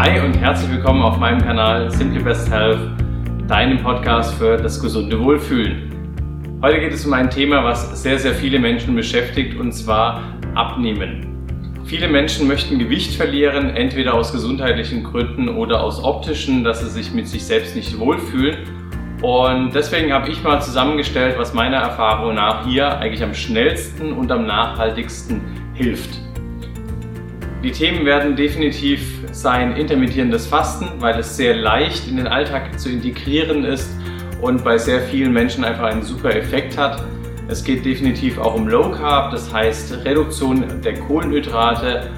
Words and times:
Hi 0.00 0.20
und 0.20 0.34
herzlich 0.34 0.70
willkommen 0.70 1.02
auf 1.02 1.18
meinem 1.18 1.42
Kanal 1.42 1.90
Simply 1.90 2.22
Best 2.22 2.48
Health, 2.48 2.78
deinem 3.48 3.82
Podcast 3.82 4.32
für 4.34 4.56
das 4.56 4.80
gesunde 4.80 5.18
Wohlfühlen. 5.18 5.90
Heute 6.62 6.78
geht 6.78 6.92
es 6.92 7.04
um 7.04 7.12
ein 7.14 7.28
Thema, 7.30 7.64
was 7.64 8.00
sehr, 8.00 8.16
sehr 8.16 8.32
viele 8.32 8.60
Menschen 8.60 8.94
beschäftigt 8.94 9.58
und 9.58 9.72
zwar 9.72 10.22
Abnehmen. 10.54 11.26
Viele 11.84 12.06
Menschen 12.06 12.46
möchten 12.46 12.78
Gewicht 12.78 13.16
verlieren, 13.16 13.70
entweder 13.70 14.14
aus 14.14 14.30
gesundheitlichen 14.30 15.02
Gründen 15.02 15.48
oder 15.48 15.82
aus 15.82 16.00
optischen, 16.04 16.62
dass 16.62 16.78
sie 16.78 16.90
sich 16.90 17.12
mit 17.12 17.26
sich 17.26 17.44
selbst 17.44 17.74
nicht 17.74 17.98
wohlfühlen. 17.98 18.58
Und 19.20 19.74
deswegen 19.74 20.12
habe 20.12 20.30
ich 20.30 20.44
mal 20.44 20.62
zusammengestellt, 20.62 21.34
was 21.38 21.54
meiner 21.54 21.78
Erfahrung 21.78 22.36
nach 22.36 22.64
hier 22.64 22.98
eigentlich 22.98 23.24
am 23.24 23.34
schnellsten 23.34 24.12
und 24.12 24.30
am 24.30 24.46
nachhaltigsten 24.46 25.40
hilft. 25.74 26.20
Die 27.64 27.72
Themen 27.72 28.06
werden 28.06 28.36
definitiv 28.36 29.17
sein 29.32 29.76
intermittierendes 29.76 30.46
Fasten, 30.46 30.88
weil 30.98 31.18
es 31.18 31.36
sehr 31.36 31.54
leicht 31.54 32.08
in 32.08 32.16
den 32.16 32.26
Alltag 32.26 32.78
zu 32.78 32.88
integrieren 32.88 33.64
ist 33.64 33.90
und 34.40 34.64
bei 34.64 34.78
sehr 34.78 35.00
vielen 35.02 35.32
Menschen 35.32 35.64
einfach 35.64 35.84
einen 35.84 36.02
super 36.02 36.34
Effekt 36.34 36.76
hat. 36.76 37.02
Es 37.48 37.64
geht 37.64 37.84
definitiv 37.84 38.38
auch 38.38 38.54
um 38.54 38.68
Low 38.68 38.90
Carb, 38.90 39.32
das 39.32 39.52
heißt 39.52 40.04
Reduktion 40.04 40.82
der 40.84 40.94
Kohlenhydrate 41.00 42.10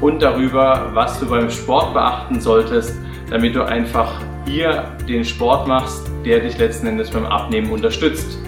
und 0.00 0.22
darüber, 0.22 0.90
was 0.94 1.18
du 1.20 1.26
beim 1.26 1.50
Sport 1.50 1.94
beachten 1.94 2.40
solltest, 2.40 2.96
damit 3.30 3.54
du 3.54 3.64
einfach 3.64 4.20
hier 4.46 4.84
den 5.08 5.24
Sport 5.24 5.68
machst, 5.68 6.10
der 6.24 6.40
dich 6.40 6.58
letzten 6.58 6.86
Endes 6.86 7.10
beim 7.10 7.26
Abnehmen 7.26 7.70
unterstützt. 7.70 8.38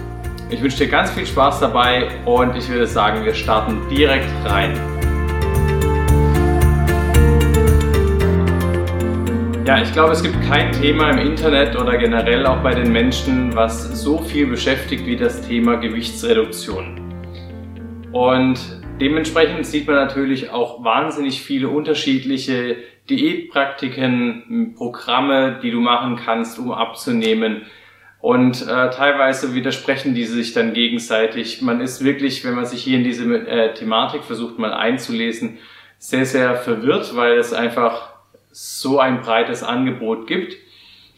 Ich 0.49 0.61
wünsche 0.61 0.79
dir 0.79 0.89
ganz 0.89 1.11
viel 1.11 1.25
Spaß 1.25 1.59
dabei 1.59 2.09
und 2.25 2.55
ich 2.55 2.67
würde 2.67 2.87
sagen, 2.87 3.23
wir 3.23 3.33
starten 3.33 3.79
direkt 3.89 4.27
rein. 4.45 5.00
Ja, 9.71 9.81
ich 9.81 9.93
glaube, 9.93 10.11
es 10.11 10.21
gibt 10.21 10.35
kein 10.49 10.69
Thema 10.73 11.11
im 11.11 11.19
Internet 11.19 11.77
oder 11.79 11.97
generell 11.97 12.45
auch 12.45 12.61
bei 12.61 12.73
den 12.75 12.91
Menschen, 12.91 13.55
was 13.55 14.03
so 14.03 14.17
viel 14.17 14.45
beschäftigt 14.47 15.05
wie 15.05 15.15
das 15.15 15.47
Thema 15.47 15.77
Gewichtsreduktion. 15.77 16.99
Und 18.11 18.59
dementsprechend 18.99 19.65
sieht 19.65 19.87
man 19.87 19.95
natürlich 19.95 20.49
auch 20.49 20.83
wahnsinnig 20.83 21.41
viele 21.41 21.69
unterschiedliche 21.69 22.79
Diätpraktiken, 23.09 24.73
Programme, 24.75 25.61
die 25.63 25.71
du 25.71 25.79
machen 25.79 26.17
kannst, 26.17 26.59
um 26.59 26.73
abzunehmen. 26.73 27.61
Und 28.19 28.63
äh, 28.63 28.89
teilweise 28.89 29.55
widersprechen 29.55 30.13
die 30.13 30.25
sich 30.25 30.51
dann 30.51 30.73
gegenseitig. 30.73 31.61
Man 31.61 31.79
ist 31.79 32.03
wirklich, 32.03 32.43
wenn 32.43 32.55
man 32.55 32.65
sich 32.65 32.83
hier 32.83 32.97
in 32.97 33.05
diese 33.05 33.23
äh, 33.47 33.73
Thematik 33.73 34.25
versucht 34.25 34.59
mal 34.59 34.73
einzulesen, 34.73 35.59
sehr, 35.97 36.25
sehr 36.25 36.55
verwirrt, 36.55 37.15
weil 37.15 37.37
es 37.37 37.53
einfach 37.53 38.10
so 38.51 38.99
ein 38.99 39.21
breites 39.21 39.63
Angebot 39.63 40.27
gibt. 40.27 40.57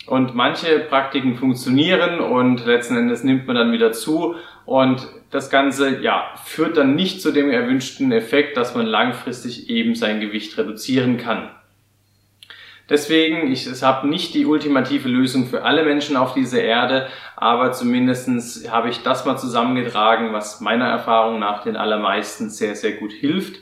Und 0.06 0.36
manche 0.36 0.80
Praktiken 0.80 1.36
funktionieren 1.36 2.20
und 2.20 2.66
letzten 2.66 2.98
Endes 2.98 3.24
nimmt 3.24 3.48
man 3.48 3.56
dann 3.56 3.72
wieder 3.72 3.94
zu 3.94 4.36
und 4.66 5.08
das 5.32 5.50
Ganze 5.50 6.02
ja, 6.02 6.34
führt 6.44 6.78
dann 6.78 6.96
nicht 6.96 7.22
zu 7.22 7.32
dem 7.32 7.50
erwünschten 7.50 8.12
Effekt, 8.12 8.58
dass 8.58 8.76
man 8.76 8.86
langfristig 8.86 9.70
eben 9.70 9.96
sein 9.96 10.20
Gewicht 10.20 10.58
reduzieren 10.58 11.18
kann. 11.18 11.50
Deswegen, 12.90 13.50
ich 13.50 13.66
habe 13.82 14.10
nicht 14.10 14.34
die 14.34 14.46
ultimative 14.46 15.08
Lösung 15.08 15.48
für 15.48 15.64
alle 15.64 15.86
Menschen 15.86 16.18
auf 16.18 16.34
dieser 16.34 16.62
Erde, 16.62 17.08
aber 17.38 17.72
zumindestens 17.72 18.70
habe 18.70 18.90
ich 18.90 19.04
das 19.04 19.26
mal 19.26 19.38
zusammengetragen, 19.38 20.34
was 20.34 20.60
meiner 20.60 20.88
Erfahrung 20.88 21.40
nach 21.40 21.64
den 21.64 21.78
allermeisten 21.78 22.50
sehr, 22.50 22.76
sehr 22.76 22.92
gut 22.92 23.14
hilft 23.14 23.62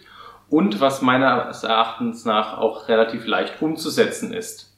und 0.51 0.81
was 0.81 1.01
meines 1.01 1.63
Erachtens 1.63 2.25
nach 2.25 2.57
auch 2.57 2.89
relativ 2.89 3.25
leicht 3.25 3.61
umzusetzen 3.61 4.33
ist. 4.33 4.77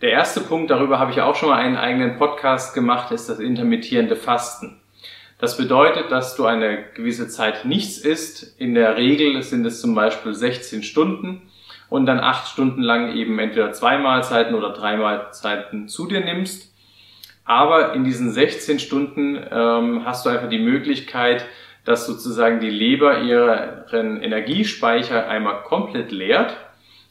Der 0.00 0.10
erste 0.10 0.40
Punkt, 0.40 0.70
darüber 0.70 0.98
habe 0.98 1.12
ich 1.12 1.20
auch 1.20 1.36
schon 1.36 1.50
mal 1.50 1.58
einen 1.58 1.76
eigenen 1.76 2.16
Podcast 2.16 2.74
gemacht, 2.74 3.12
ist 3.12 3.28
das 3.28 3.38
intermittierende 3.38 4.16
Fasten. 4.16 4.80
Das 5.38 5.58
bedeutet, 5.58 6.10
dass 6.10 6.36
du 6.36 6.46
eine 6.46 6.84
gewisse 6.94 7.28
Zeit 7.28 7.66
nichts 7.66 7.98
isst. 7.98 8.58
In 8.58 8.74
der 8.74 8.96
Regel 8.96 9.42
sind 9.42 9.66
es 9.66 9.80
zum 9.80 9.94
Beispiel 9.94 10.32
16 10.34 10.82
Stunden 10.82 11.42
und 11.90 12.06
dann 12.06 12.18
acht 12.18 12.48
Stunden 12.48 12.80
lang 12.80 13.14
eben 13.14 13.38
entweder 13.38 13.72
zwei 13.72 13.98
Mahlzeiten 13.98 14.54
oder 14.54 14.70
drei 14.70 14.96
Mahlzeiten 14.96 15.88
zu 15.88 16.06
dir 16.06 16.20
nimmst. 16.20 16.72
Aber 17.44 17.92
in 17.92 18.04
diesen 18.04 18.32
16 18.32 18.78
Stunden 18.78 19.36
ähm, 19.50 20.06
hast 20.06 20.24
du 20.24 20.30
einfach 20.30 20.48
die 20.48 20.60
Möglichkeit, 20.60 21.44
dass 21.84 22.06
sozusagen 22.06 22.60
die 22.60 22.70
Leber 22.70 23.20
ihren 23.20 24.22
Energiespeicher 24.22 25.28
einmal 25.28 25.62
komplett 25.62 26.12
leert. 26.12 26.56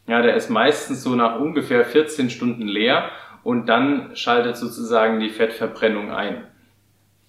Ja, 0.07 0.21
der 0.21 0.35
ist 0.35 0.49
meistens 0.49 1.03
so 1.03 1.15
nach 1.15 1.39
ungefähr 1.39 1.85
14 1.85 2.29
Stunden 2.29 2.67
leer 2.67 3.09
und 3.43 3.67
dann 3.67 4.15
schaltet 4.15 4.57
sozusagen 4.57 5.19
die 5.19 5.29
Fettverbrennung 5.29 6.11
ein. 6.11 6.43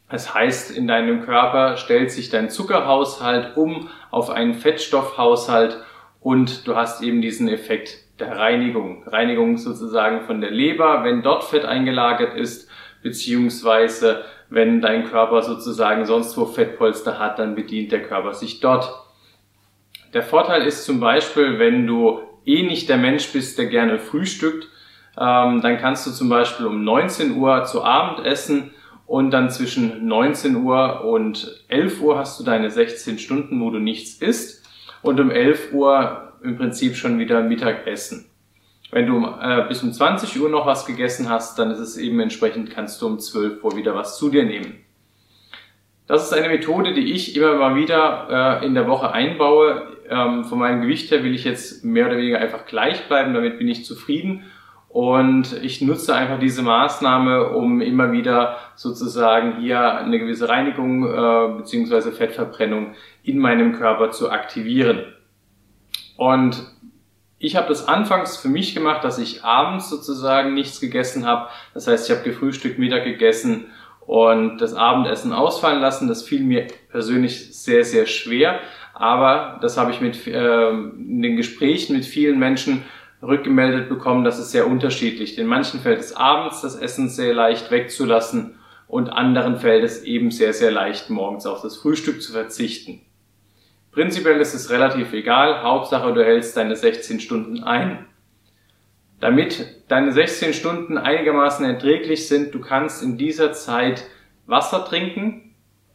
Das 0.08 0.34
heißt, 0.34 0.76
in 0.76 0.86
deinem 0.86 1.22
Körper 1.22 1.76
stellt 1.78 2.10
sich 2.10 2.28
dein 2.28 2.50
Zuckerhaushalt 2.50 3.56
um 3.56 3.88
auf 4.10 4.28
einen 4.30 4.54
Fettstoffhaushalt 4.54 5.78
und 6.20 6.66
du 6.66 6.76
hast 6.76 7.02
eben 7.02 7.22
diesen 7.22 7.48
Effekt 7.48 7.98
der 8.20 8.36
Reinigung. 8.36 9.04
Reinigung 9.08 9.56
sozusagen 9.56 10.20
von 10.22 10.40
der 10.40 10.50
Leber, 10.50 11.02
wenn 11.02 11.22
dort 11.22 11.44
Fett 11.44 11.64
eingelagert 11.64 12.34
ist, 12.34 12.70
beziehungsweise 13.02 14.24
wenn 14.52 14.82
dein 14.82 15.04
Körper 15.04 15.42
sozusagen 15.42 16.04
sonst 16.04 16.36
wo 16.36 16.44
Fettpolster 16.44 17.18
hat, 17.18 17.38
dann 17.38 17.54
bedient 17.54 17.90
der 17.90 18.02
Körper 18.02 18.34
sich 18.34 18.60
dort. 18.60 18.92
Der 20.12 20.22
Vorteil 20.22 20.62
ist 20.62 20.84
zum 20.84 21.00
Beispiel, 21.00 21.58
wenn 21.58 21.86
du 21.86 22.20
eh 22.44 22.62
nicht 22.62 22.90
der 22.90 22.98
Mensch 22.98 23.32
bist, 23.32 23.56
der 23.56 23.66
gerne 23.66 23.98
frühstückt, 23.98 24.68
ähm, 25.18 25.62
dann 25.62 25.78
kannst 25.78 26.06
du 26.06 26.10
zum 26.10 26.28
Beispiel 26.28 26.66
um 26.66 26.84
19 26.84 27.36
Uhr 27.36 27.64
zu 27.64 27.82
Abend 27.82 28.26
essen 28.26 28.72
und 29.06 29.30
dann 29.30 29.48
zwischen 29.48 30.06
19 30.06 30.56
Uhr 30.56 31.02
und 31.04 31.64
11 31.68 32.02
Uhr 32.02 32.18
hast 32.18 32.38
du 32.38 32.44
deine 32.44 32.70
16 32.70 33.18
Stunden, 33.18 33.58
wo 33.62 33.70
du 33.70 33.78
nichts 33.78 34.20
isst 34.20 34.68
und 35.00 35.18
um 35.18 35.30
11 35.30 35.72
Uhr 35.72 36.34
im 36.42 36.58
Prinzip 36.58 36.96
schon 36.96 37.18
wieder 37.18 37.42
Mittagessen. 37.42 38.26
Wenn 38.92 39.06
du 39.06 39.24
äh, 39.24 39.64
bis 39.68 39.82
um 39.82 39.90
20 39.90 40.38
Uhr 40.38 40.50
noch 40.50 40.66
was 40.66 40.84
gegessen 40.84 41.30
hast, 41.30 41.58
dann 41.58 41.70
ist 41.70 41.78
es 41.78 41.96
eben 41.96 42.20
entsprechend, 42.20 42.70
kannst 42.70 43.00
du 43.00 43.06
um 43.06 43.18
12 43.18 43.64
Uhr 43.64 43.74
wieder 43.74 43.94
was 43.94 44.18
zu 44.18 44.28
dir 44.28 44.44
nehmen. 44.44 44.74
Das 46.06 46.24
ist 46.24 46.34
eine 46.34 46.48
Methode, 46.48 46.92
die 46.92 47.14
ich 47.14 47.34
immer 47.34 47.54
mal 47.54 47.74
wieder 47.74 48.60
äh, 48.60 48.66
in 48.66 48.74
der 48.74 48.86
Woche 48.86 49.10
einbaue. 49.10 49.96
Ähm, 50.10 50.44
von 50.44 50.58
meinem 50.58 50.82
Gewicht 50.82 51.10
her 51.10 51.24
will 51.24 51.34
ich 51.34 51.44
jetzt 51.44 51.86
mehr 51.86 52.04
oder 52.06 52.18
weniger 52.18 52.38
einfach 52.38 52.66
gleich 52.66 53.08
bleiben, 53.08 53.32
damit 53.32 53.56
bin 53.56 53.66
ich 53.66 53.86
zufrieden. 53.86 54.44
Und 54.90 55.54
ich 55.62 55.80
nutze 55.80 56.14
einfach 56.14 56.38
diese 56.38 56.60
Maßnahme, 56.60 57.48
um 57.48 57.80
immer 57.80 58.12
wieder 58.12 58.58
sozusagen 58.76 59.58
hier 59.62 59.96
eine 59.96 60.18
gewisse 60.18 60.50
Reinigung 60.50 61.06
äh, 61.06 61.56
bzw. 61.56 62.10
Fettverbrennung 62.10 62.94
in 63.22 63.38
meinem 63.38 63.72
Körper 63.72 64.10
zu 64.10 64.30
aktivieren. 64.30 65.06
Und 66.18 66.71
ich 67.42 67.56
habe 67.56 67.68
das 67.68 67.88
anfangs 67.88 68.36
für 68.36 68.48
mich 68.48 68.72
gemacht, 68.72 69.02
dass 69.02 69.18
ich 69.18 69.42
abends 69.42 69.90
sozusagen 69.90 70.54
nichts 70.54 70.80
gegessen 70.80 71.26
habe. 71.26 71.48
Das 71.74 71.88
heißt, 71.88 72.08
ich 72.08 72.16
habe 72.16 72.28
gefrühstückt, 72.28 72.78
Mittag 72.78 73.02
gegessen 73.02 73.66
und 74.06 74.58
das 74.58 74.74
Abendessen 74.74 75.32
ausfallen 75.32 75.80
lassen. 75.80 76.06
Das 76.06 76.22
fiel 76.22 76.44
mir 76.44 76.68
persönlich 76.90 77.60
sehr, 77.60 77.84
sehr 77.84 78.06
schwer. 78.06 78.60
Aber 78.94 79.58
das 79.60 79.76
habe 79.76 79.90
ich 79.90 80.00
mit 80.00 80.24
äh, 80.28 80.70
in 80.70 81.20
den 81.20 81.36
Gesprächen 81.36 81.96
mit 81.96 82.04
vielen 82.04 82.38
Menschen 82.38 82.84
rückgemeldet 83.20 83.88
bekommen, 83.88 84.22
dass 84.22 84.38
es 84.38 84.52
sehr 84.52 84.68
unterschiedlich. 84.68 85.36
In 85.36 85.46
manchen 85.46 85.80
fällt 85.80 85.98
es 85.98 86.14
abends, 86.14 86.60
das 86.60 86.76
Essen 86.76 87.08
sehr 87.08 87.34
leicht 87.34 87.72
wegzulassen 87.72 88.54
und 88.86 89.08
anderen 89.08 89.56
fällt 89.56 89.82
es 89.82 90.04
eben 90.04 90.30
sehr, 90.30 90.52
sehr 90.52 90.70
leicht, 90.70 91.10
morgens 91.10 91.46
auf 91.46 91.60
das 91.60 91.76
Frühstück 91.76 92.22
zu 92.22 92.32
verzichten. 92.32 93.00
Prinzipiell 93.92 94.40
ist 94.40 94.54
es 94.54 94.70
relativ 94.70 95.12
egal, 95.12 95.62
Hauptsache 95.62 96.14
du 96.14 96.24
hältst 96.24 96.56
deine 96.56 96.76
16 96.76 97.20
Stunden 97.20 97.62
ein. 97.62 98.06
Damit 99.20 99.84
deine 99.88 100.12
16 100.12 100.54
Stunden 100.54 100.96
einigermaßen 100.96 101.64
erträglich 101.64 102.26
sind, 102.26 102.54
du 102.54 102.60
kannst 102.60 103.02
in 103.02 103.18
dieser 103.18 103.52
Zeit 103.52 104.04
Wasser 104.46 104.84
trinken, 104.86 105.54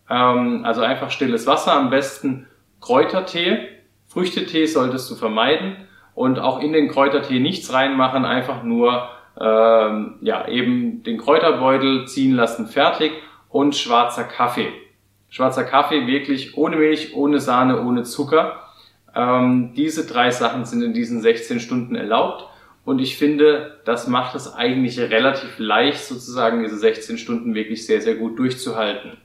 ähm, 0.10 0.64
also 0.64 0.82
einfach 0.82 1.10
stilles 1.10 1.48
Wasser, 1.48 1.74
am 1.74 1.90
besten 1.90 2.48
Kräutertee. 2.82 3.68
Früchtetee 4.06 4.68
solltest 4.68 5.10
du 5.10 5.16
vermeiden 5.16 5.76
und 6.14 6.40
auch 6.40 6.62
in 6.62 6.74
den 6.74 6.90
Kräutertee 6.90 7.40
nichts 7.40 7.74
reinmachen, 7.74 8.26
einfach 8.26 8.64
nur 8.64 9.10
ähm, 9.42 10.20
ja 10.22 10.48
eben 10.48 11.02
den 11.04 11.18
Kräuterbeutel 11.18 12.08
ziehen 12.08 12.36
lassen, 12.36 12.68
fertig 12.68 13.12
und 13.50 13.76
schwarzer 13.76 14.24
Kaffee. 14.24 14.72
Schwarzer 15.30 15.64
Kaffee 15.64 16.08
wirklich 16.08 16.58
ohne 16.58 16.78
Milch, 16.78 17.16
ohne 17.16 17.40
Sahne, 17.40 17.82
ohne 17.82 18.04
Zucker. 18.04 18.64
Ähm, 19.16 19.74
diese 19.76 20.06
drei 20.06 20.32
Sachen 20.32 20.66
sind 20.66 20.82
in 20.82 20.94
diesen 20.94 21.22
16 21.22 21.60
Stunden 21.60 21.96
erlaubt. 21.96 22.46
Und 22.86 23.00
ich 23.00 23.18
finde, 23.18 23.80
das 23.84 24.08
macht 24.08 24.34
es 24.36 24.54
eigentlich 24.54 24.98
relativ 24.98 25.60
leicht, 25.60 26.06
sozusagen 26.06 26.64
diese 26.64 26.78
16 26.78 27.18
Stunden 27.18 27.54
wirklich 27.54 27.86
sehr, 27.86 28.02
sehr 28.02 28.16
gut 28.16 28.40
durchzuhalten. 28.40 29.18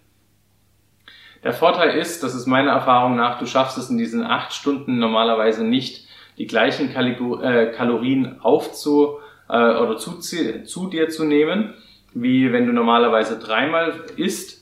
Der 1.45 1.53
Vorteil 1.53 1.97
ist, 1.97 2.23
das 2.23 2.35
ist 2.35 2.47
meiner 2.47 2.73
Erfahrung 2.73 3.17
nach, 3.17 3.39
du 3.39 3.47
schaffst 3.47 3.79
es 3.79 3.91
in 3.91 3.99
diesen 3.99 4.25
8 4.25 4.53
Stunden 4.53 4.99
normalerweise 4.99 5.65
nicht, 5.65 6.09
die 6.39 6.47
gleichen 6.47 6.91
äh, 6.91 7.73
Kalorien 7.77 8.41
aufzu 8.41 9.19
äh, 9.49 9.53
oder 9.53 9.97
zu, 9.97 10.19
zu 10.19 10.89
dir 10.89 11.09
zu 11.09 11.25
nehmen, 11.25 11.75
wie 12.15 12.53
wenn 12.53 12.67
du 12.67 12.73
normalerweise 12.73 13.39
dreimal 13.39 14.05
isst. 14.17 14.62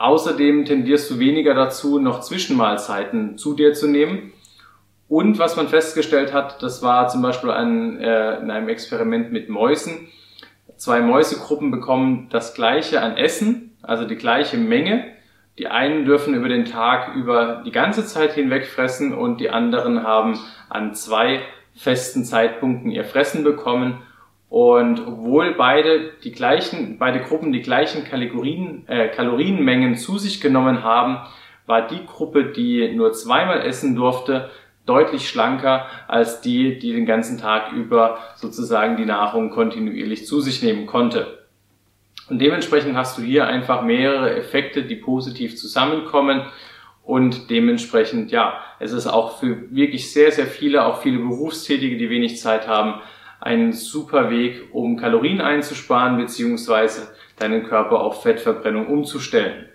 Außerdem 0.00 0.64
tendierst 0.64 1.10
du 1.10 1.18
weniger 1.18 1.52
dazu, 1.52 1.98
noch 1.98 2.22
Zwischenmahlzeiten 2.22 3.36
zu 3.36 3.52
dir 3.52 3.74
zu 3.74 3.86
nehmen. 3.86 4.32
Und 5.08 5.38
was 5.38 5.56
man 5.56 5.68
festgestellt 5.68 6.32
hat, 6.32 6.62
das 6.62 6.82
war 6.82 7.08
zum 7.08 7.20
Beispiel 7.20 7.50
ein, 7.50 8.00
äh, 8.00 8.38
in 8.38 8.50
einem 8.50 8.70
Experiment 8.70 9.30
mit 9.30 9.50
Mäusen. 9.50 10.08
Zwei 10.78 11.02
Mäusegruppen 11.02 11.70
bekommen 11.70 12.28
das 12.30 12.54
gleiche 12.54 13.02
an 13.02 13.18
Essen, 13.18 13.76
also 13.82 14.06
die 14.06 14.16
gleiche 14.16 14.56
Menge. 14.56 15.04
Die 15.58 15.68
einen 15.68 16.06
dürfen 16.06 16.32
über 16.32 16.48
den 16.48 16.64
Tag 16.64 17.14
über 17.14 17.62
die 17.66 17.70
ganze 17.70 18.06
Zeit 18.06 18.32
hinweg 18.32 18.68
fressen 18.68 19.12
und 19.12 19.38
die 19.38 19.50
anderen 19.50 20.02
haben 20.02 20.40
an 20.70 20.94
zwei 20.94 21.42
festen 21.74 22.24
Zeitpunkten 22.24 22.90
ihr 22.90 23.04
Fressen 23.04 23.44
bekommen. 23.44 24.00
Und 24.50 25.06
obwohl 25.06 25.54
beide 25.54 26.10
die 26.24 26.32
gleichen, 26.32 26.98
beide 26.98 27.20
Gruppen 27.20 27.52
die 27.52 27.62
gleichen 27.62 28.04
Kalorien, 28.04 28.82
äh, 28.88 29.08
Kalorienmengen 29.08 29.96
zu 29.96 30.18
sich 30.18 30.40
genommen 30.40 30.82
haben, 30.82 31.18
war 31.66 31.86
die 31.86 32.04
Gruppe, 32.04 32.46
die 32.46 32.92
nur 32.92 33.12
zweimal 33.12 33.60
essen 33.60 33.94
durfte, 33.94 34.50
deutlich 34.86 35.28
schlanker 35.28 35.86
als 36.08 36.40
die, 36.40 36.80
die 36.80 36.92
den 36.92 37.06
ganzen 37.06 37.38
Tag 37.38 37.70
über 37.72 38.18
sozusagen 38.34 38.96
die 38.96 39.04
Nahrung 39.04 39.50
kontinuierlich 39.50 40.26
zu 40.26 40.40
sich 40.40 40.64
nehmen 40.64 40.86
konnte. 40.86 41.38
Und 42.28 42.40
dementsprechend 42.40 42.96
hast 42.96 43.18
du 43.18 43.22
hier 43.22 43.46
einfach 43.46 43.82
mehrere 43.82 44.34
Effekte, 44.34 44.82
die 44.82 44.96
positiv 44.96 45.56
zusammenkommen. 45.56 46.42
Und 47.04 47.50
dementsprechend, 47.50 48.32
ja, 48.32 48.54
es 48.80 48.90
ist 48.90 49.06
auch 49.06 49.38
für 49.38 49.70
wirklich 49.70 50.12
sehr, 50.12 50.32
sehr 50.32 50.46
viele, 50.46 50.86
auch 50.86 51.02
viele 51.02 51.18
Berufstätige, 51.18 51.96
die 51.96 52.10
wenig 52.10 52.38
Zeit 52.38 52.66
haben, 52.66 53.00
ein 53.40 53.72
super 53.72 54.30
Weg, 54.30 54.68
um 54.72 54.96
Kalorien 54.96 55.40
einzusparen 55.40 56.18
beziehungsweise 56.18 57.08
deinen 57.38 57.64
Körper 57.64 58.00
auf 58.00 58.22
Fettverbrennung 58.22 58.86
umzustellen. 58.86 59.66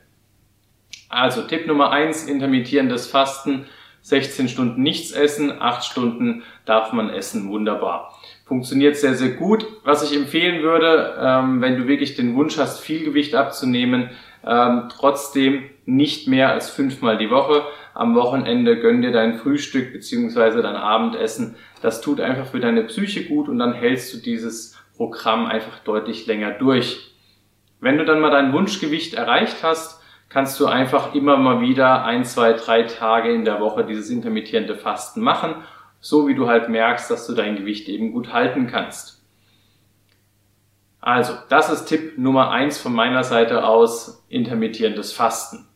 Also 1.09 1.41
Tipp 1.43 1.67
Nummer 1.67 1.91
eins: 1.91 2.25
intermittierendes 2.25 3.07
Fasten. 3.07 3.65
16 4.05 4.49
Stunden 4.49 4.83
nichts 4.83 5.13
essen, 5.13 5.59
8 5.59 5.83
Stunden 5.83 6.43
darf 6.65 6.93
man 6.93 7.09
essen. 7.09 7.49
Wunderbar. 7.49 8.13
Funktioniert 8.45 8.95
sehr, 8.97 9.15
sehr 9.15 9.31
gut. 9.31 9.65
Was 9.83 10.03
ich 10.03 10.15
empfehlen 10.15 10.61
würde, 10.61 11.17
ähm, 11.19 11.59
wenn 11.59 11.75
du 11.75 11.87
wirklich 11.87 12.15
den 12.15 12.35
Wunsch 12.35 12.59
hast, 12.59 12.81
viel 12.81 13.03
Gewicht 13.03 13.33
abzunehmen, 13.33 14.11
ähm, 14.45 14.89
trotzdem 14.89 15.63
nicht 15.85 16.27
mehr 16.27 16.51
als 16.51 16.69
fünfmal 16.69 17.17
die 17.17 17.29
Woche. 17.29 17.63
Am 17.93 18.15
Wochenende 18.15 18.79
gönn 18.79 19.01
dir 19.01 19.11
dein 19.11 19.35
Frühstück 19.35 19.93
beziehungsweise 19.93 20.61
dein 20.61 20.75
Abendessen. 20.75 21.55
Das 21.81 22.01
tut 22.01 22.19
einfach 22.19 22.47
für 22.47 22.59
deine 22.59 22.83
Psyche 22.83 23.25
gut 23.25 23.47
und 23.49 23.59
dann 23.59 23.73
hältst 23.73 24.13
du 24.13 24.17
dieses 24.17 24.77
Programm 24.97 25.45
einfach 25.45 25.79
deutlich 25.79 26.25
länger 26.25 26.51
durch. 26.51 27.13
Wenn 27.79 27.97
du 27.97 28.05
dann 28.05 28.21
mal 28.21 28.31
dein 28.31 28.53
Wunschgewicht 28.53 29.13
erreicht 29.13 29.63
hast, 29.63 30.01
kannst 30.29 30.59
du 30.59 30.65
einfach 30.65 31.13
immer 31.13 31.37
mal 31.37 31.61
wieder 31.61 32.03
ein, 32.03 32.25
zwei, 32.25 32.53
drei 32.53 32.83
Tage 32.83 33.31
in 33.31 33.45
der 33.45 33.59
Woche 33.59 33.85
dieses 33.85 34.09
intermittierende 34.09 34.75
Fasten 34.75 35.21
machen 35.21 35.55
so 36.05 36.27
wie 36.27 36.35
du 36.35 36.47
halt 36.47 36.69
merkst, 36.69 37.09
dass 37.09 37.25
du 37.25 37.33
dein 37.33 37.55
Gewicht 37.55 37.89
eben 37.89 38.11
gut 38.11 38.31
halten 38.31 38.67
kannst. 38.67 39.24
Also, 41.05 41.35
das 41.49 41.69
ist 41.69 41.85
Tipp 41.85 42.17
Nummer 42.17 42.49
eins 42.49 42.79
von 42.79 42.91
meiner 42.91 43.23
Seite 43.23 43.63
aus, 43.63 44.25
intermittierendes 44.27 45.13
Fasten. 45.13 45.67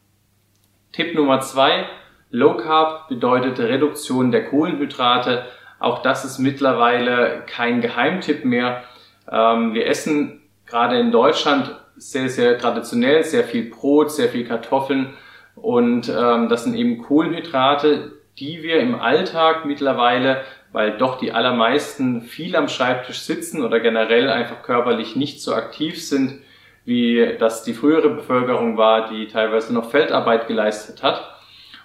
Tipp 0.91 1.13
Nummer 1.13 1.39
zwei: 1.41 1.85
Low 2.31 2.57
Carb 2.57 3.09
bedeutet 3.09 3.59
Reduktion 3.59 4.31
der 4.31 4.45
Kohlenhydrate. 4.45 5.45
Auch 5.77 6.01
das 6.01 6.25
ist 6.25 6.39
mittlerweile 6.39 7.43
kein 7.45 7.79
Geheimtipp 7.79 8.43
mehr. 8.43 8.83
Ähm, 9.31 9.75
wir 9.75 9.85
essen 9.85 10.41
gerade 10.65 10.99
in 10.99 11.11
Deutschland 11.11 11.75
sehr, 11.95 12.29
sehr 12.29 12.57
traditionell 12.57 13.23
sehr 13.23 13.43
viel 13.43 13.69
Brot, 13.69 14.11
sehr 14.11 14.29
viel 14.29 14.47
Kartoffeln 14.47 15.13
und 15.55 16.09
ähm, 16.09 16.49
das 16.49 16.63
sind 16.63 16.73
eben 16.73 17.03
Kohlenhydrate, 17.03 18.13
die 18.39 18.63
wir 18.63 18.79
im 18.79 18.95
Alltag 18.95 19.65
mittlerweile, 19.65 20.41
weil 20.71 20.97
doch 20.97 21.17
die 21.17 21.31
allermeisten 21.31 22.21
viel 22.21 22.55
am 22.55 22.67
Schreibtisch 22.67 23.21
sitzen 23.21 23.63
oder 23.63 23.79
generell 23.79 24.29
einfach 24.29 24.61
körperlich 24.61 25.15
nicht 25.15 25.41
so 25.41 25.53
aktiv 25.53 26.03
sind, 26.03 26.39
wie 26.85 27.35
das 27.39 27.63
die 27.63 27.73
frühere 27.73 28.09
Bevölkerung 28.09 28.77
war, 28.77 29.09
die 29.09 29.27
teilweise 29.27 29.73
noch 29.73 29.89
Feldarbeit 29.89 30.47
geleistet 30.47 31.03
hat. 31.03 31.29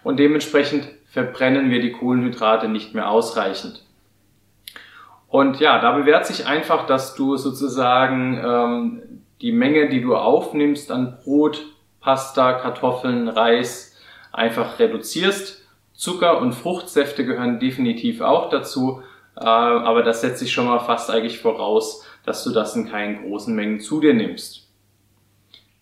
Und 0.03 0.19
dementsprechend 0.19 0.89
verbrennen 1.07 1.71
wir 1.71 1.81
die 1.81 1.93
Kohlenhydrate 1.93 2.69
nicht 2.69 2.95
mehr 2.95 3.11
ausreichend. 3.11 3.83
Und 5.29 5.61
ja, 5.61 5.81
da 5.81 5.93
bewährt 5.93 6.27
sich 6.27 6.47
einfach, 6.47 6.87
dass 6.87 7.15
du 7.15 7.37
sozusagen 7.37 8.41
ähm, 8.45 9.03
die 9.41 9.53
Menge, 9.53 9.89
die 9.89 10.01
du 10.01 10.15
aufnimmst 10.15 10.93
an 10.93 11.19
Brot, 11.23 11.65
Pasta, 12.01 12.53
Kartoffeln, 12.53 13.29
Reis, 13.29 13.97
einfach 14.33 14.79
reduzierst 14.79 15.64
Zucker 15.95 16.41
und 16.41 16.53
Fruchtsäfte 16.53 17.25
gehören 17.25 17.61
definitiv 17.61 18.21
auch 18.21 18.51
dazu, 18.51 19.03
äh, 19.37 19.45
aber 19.45 20.03
das 20.03 20.21
setzt 20.21 20.41
sich 20.41 20.53
schon 20.53 20.67
mal 20.67 20.81
fast 20.81 21.11
eigentlich 21.11 21.39
voraus, 21.39 22.05
dass 22.25 22.45
du 22.45 22.51
das 22.51 22.77
in 22.77 22.89
keinen 22.89 23.23
großen 23.23 23.55
Mengen 23.55 23.81
zu 23.81 24.01
dir 24.01 24.15
nimmst. 24.15 24.69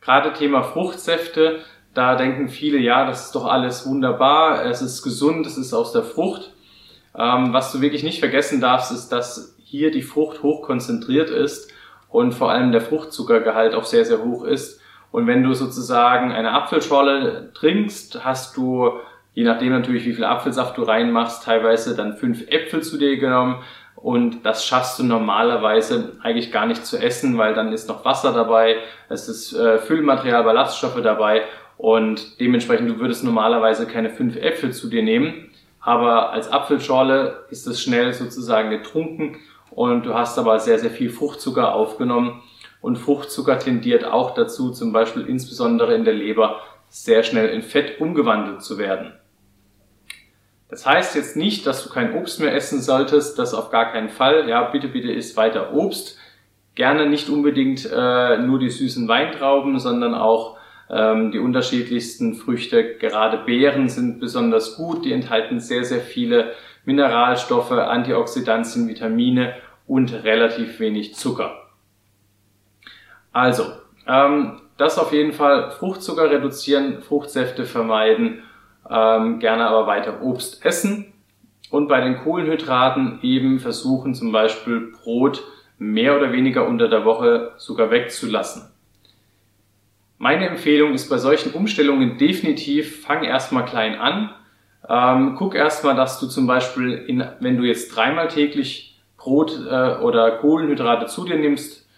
Gerade 0.01 0.33
Thema 0.33 0.63
Fruchtsäfte, 0.63 1.61
da 1.95 2.17
denken 2.17 2.49
viele, 2.49 2.79
ja, 2.79 3.07
das 3.07 3.27
ist 3.27 3.35
doch 3.35 3.47
alles 3.47 3.87
wunderbar, 3.87 4.65
es 4.67 4.83
ist 4.83 5.03
gesund, 5.03 5.47
es 5.47 5.57
ist 5.57 5.73
aus 5.73 5.93
der 5.93 6.03
Frucht. 6.03 6.53
Ähm, 7.17 7.53
was 7.53 7.73
du 7.73 7.81
wirklich 7.81 8.03
nicht 8.03 8.19
vergessen 8.19 8.61
darfst, 8.61 8.93
ist, 8.93 9.11
dass 9.11 9.57
hier 9.63 9.91
die 9.91 10.03
Frucht 10.03 10.43
hoch 10.43 10.63
konzentriert 10.63 11.31
ist 11.31 11.71
und 12.09 12.33
vor 12.33 12.51
allem 12.51 12.73
der 12.73 12.81
Fruchtzuckergehalt 12.81 13.75
auch 13.75 13.85
sehr, 13.85 14.05
sehr 14.05 14.25
hoch 14.25 14.45
ist. 14.45 14.81
Und 15.11 15.27
wenn 15.27 15.43
du 15.43 15.55
sozusagen 15.55 16.33
eine 16.33 16.53
Apfelschorle 16.53 17.53
trinkst, 17.55 18.25
hast 18.25 18.57
du 18.57 18.93
je 19.35 19.45
nachdem 19.45 19.73
natürlich, 19.73 20.05
wie 20.05 20.13
viel 20.13 20.25
Apfelsaft 20.25 20.77
du 20.77 20.83
reinmachst, 20.83 21.45
teilweise 21.45 21.97
dann 21.97 22.17
fünf 22.17 22.49
Äpfel 22.49 22.83
zu 22.83 22.99
dir 22.99 23.17
genommen. 23.17 23.63
Und 23.97 24.45
das 24.45 24.67
schaffst 24.67 24.99
du 24.99 25.05
normalerweise 25.05 26.17
eigentlich 26.23 26.51
gar 26.51 26.67
nicht 26.67 26.85
zu 26.85 26.99
essen, 26.99 27.39
weil 27.39 27.55
dann 27.55 27.73
ist 27.73 27.89
noch 27.89 28.05
Wasser 28.05 28.33
dabei, 28.33 28.77
es 29.09 29.29
ist 29.29 29.53
äh, 29.53 29.79
Füllmaterial, 29.79 30.43
Ballaststoffe 30.43 31.01
dabei 31.03 31.43
und 31.77 32.41
dementsprechend 32.41 32.89
du 32.89 32.99
würdest 32.99 33.23
normalerweise 33.23 33.87
keine 33.87 34.11
fünf 34.11 34.37
Äpfel 34.37 34.73
zu 34.73 34.89
dir 34.89 35.03
nehmen. 35.03 35.51
Aber 35.81 36.31
als 36.31 36.51
Apfelschorle 36.51 37.45
ist 37.51 37.67
es 37.67 37.83
schnell 37.83 38.13
sozusagen 38.13 38.71
getrunken 38.71 39.37
und 39.71 40.07
du 40.07 40.15
hast 40.15 40.39
aber 40.39 40.59
sehr, 40.59 40.79
sehr 40.79 40.91
viel 40.91 41.11
Fruchtzucker 41.11 41.75
aufgenommen. 41.75 42.43
Und 42.81 42.99
Fruchtzucker 42.99 43.59
tendiert 43.59 44.05
auch 44.05 44.35
dazu, 44.35 44.71
zum 44.71 44.93
Beispiel 44.93 45.27
insbesondere 45.27 45.95
in 45.95 46.05
der 46.05 46.15
Leber, 46.15 46.61
sehr 46.89 47.23
schnell 47.23 47.49
in 47.49 47.63
Fett 47.63 48.01
umgewandelt 48.01 48.63
zu 48.63 48.77
werden. 48.77 49.13
Das 50.73 50.87
heißt 50.87 51.17
jetzt 51.17 51.37
nicht, 51.37 51.67
dass 51.67 51.85
du 51.85 51.91
kein 51.91 52.15
Obst 52.15 52.41
mehr 52.41 52.55
essen 52.55 52.81
solltest, 52.81 53.39
das 53.39 53.53
auf 53.53 53.69
gar 53.69 53.93
keinen 53.93 54.09
Fall. 54.09 54.49
Ja, 54.49 54.63
bitte, 54.63 54.89
bitte 54.89 55.13
isst 55.13 55.37
weiter 55.37 55.75
Obst. 55.75 56.19
Gerne 56.75 57.11
nicht 57.11 57.29
unbedingt 57.29 57.87
äh, 57.93 58.39
nur 58.39 58.59
die 58.59 58.71
süßen 58.71 59.07
Weintrauben, 59.07 59.79
sondern 59.79 60.15
auch 60.15 60.57
ähm, 60.89 61.31
die 61.31 61.41
unterschiedlichsten 61.41 62.33
Früchte. 62.33 62.95
Gerade 62.95 63.45
Beeren 63.45 63.91
sind 63.91 64.19
besonders 64.19 64.77
gut. 64.79 65.05
Die 65.05 65.13
enthalten 65.13 65.61
sehr, 65.61 65.85
sehr 65.85 66.01
viele 66.01 66.53
Mineralstoffe, 66.87 67.73
Antioxidantien, 67.73 68.89
Vitamine 68.89 69.57
und 69.87 70.25
relativ 70.25 70.81
wenig 70.81 71.15
Zucker. 71.17 71.69
Also, 73.31 73.65
ähm, 74.09 74.63
das 74.79 74.99
auf 74.99 75.13
jeden 75.13 75.35
Fall 75.35 75.71
Fruchtzucker 75.71 76.31
reduzieren, 76.31 77.03
Fruchtsäfte 77.03 77.67
vermeiden 77.67 78.43
ähm, 78.93 79.39
gerne 79.39 79.67
aber 79.67 79.87
weiter 79.87 80.23
Obst 80.23 80.65
essen 80.65 81.13
und 81.71 81.89
bei 81.89 82.01
den 82.01 82.19
Kohlenhydraten 82.19 83.21
eben 83.23 83.59
versuchen 83.59 84.15
zum 84.15 84.31
Beispiel 84.31 84.93
Brot 84.93 85.43
mehr 85.79 86.17
oder 86.17 86.33
weniger 86.33 86.67
unter 86.69 86.89
der 86.89 87.05
Woche 87.05 87.53
sogar 87.57 87.91
wegzulassen. 87.91 88.71
Meine 90.19 90.49
Empfehlung 90.49 90.93
ist 90.93 91.09
bei 91.09 91.19
solchen 91.19 91.53
Umstellungen 91.53 92.19
definitiv, 92.19 93.03
fang 93.05 93.25
erstmal 93.25 93.65
klein 93.65 93.97
an. 93.99 94.31
Ähm, 94.89 95.35
guck 95.37 95.55
erstmal, 95.55 95.97
dass 95.97 96.21
du 96.21 96.27
zum 96.27 96.47
Beispiel, 96.47 96.93
in, 96.93 97.25
wenn 97.41 97.57
du 97.57 97.65
jetzt 97.65 97.97
dreimal 97.97 98.29
täglich 98.29 99.01
Brot 99.17 99.53
äh, 99.69 99.97
oder 99.97 100.39
Kohlenhydrate 100.39 101.07
zu 101.07 101.25
dir 101.25 101.37
nimmst, 101.37 101.89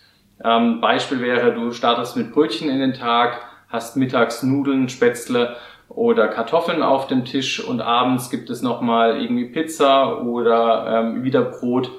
ähm, 0.42 0.80
Beispiel 0.80 1.20
wäre, 1.20 1.52
du 1.52 1.72
startest 1.72 2.16
mit 2.16 2.32
Brötchen 2.32 2.70
in 2.70 2.78
den 2.78 2.94
Tag, 2.94 3.40
hast 3.68 3.96
mittags 3.96 4.42
Nudeln, 4.42 4.88
Spätzle 4.88 5.56
oder 5.94 6.28
Kartoffeln 6.28 6.82
auf 6.82 7.06
dem 7.06 7.24
Tisch 7.24 7.62
und 7.62 7.80
abends 7.80 8.30
gibt 8.30 8.50
es 8.50 8.62
nochmal 8.62 9.20
irgendwie 9.20 9.46
Pizza 9.46 10.22
oder 10.22 10.86
ähm, 10.88 11.24
wieder 11.24 11.42
Brot, 11.42 11.90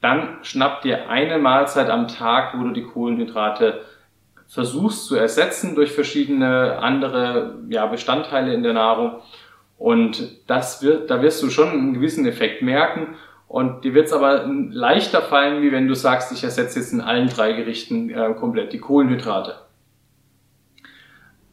dann 0.00 0.38
schnapp 0.42 0.82
dir 0.82 1.08
eine 1.08 1.38
Mahlzeit 1.38 1.90
am 1.90 2.08
Tag, 2.08 2.54
wo 2.56 2.62
du 2.64 2.70
die 2.70 2.84
Kohlenhydrate 2.84 3.80
versuchst 4.46 5.06
zu 5.06 5.16
ersetzen 5.16 5.74
durch 5.74 5.92
verschiedene 5.92 6.78
andere 6.78 7.58
ja, 7.68 7.86
Bestandteile 7.86 8.52
in 8.52 8.62
der 8.62 8.74
Nahrung 8.74 9.20
Und 9.78 10.48
das 10.48 10.82
wird, 10.82 11.10
da 11.10 11.22
wirst 11.22 11.42
du 11.42 11.50
schon 11.50 11.70
einen 11.70 11.94
gewissen 11.94 12.26
Effekt 12.26 12.62
merken. 12.62 13.16
Und 13.48 13.84
dir 13.84 13.94
wird 13.94 14.06
es 14.06 14.12
aber 14.12 14.46
leichter 14.46 15.22
fallen, 15.22 15.62
wie 15.62 15.72
wenn 15.72 15.88
du 15.88 15.94
sagst, 15.94 16.32
ich 16.32 16.44
ersetze 16.44 16.78
jetzt 16.78 16.92
in 16.92 17.00
allen 17.00 17.28
drei 17.28 17.52
Gerichten 17.52 18.10
äh, 18.10 18.34
komplett 18.34 18.72
die 18.72 18.80
Kohlenhydrate. 18.80 19.56